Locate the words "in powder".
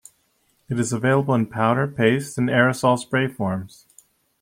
1.35-1.87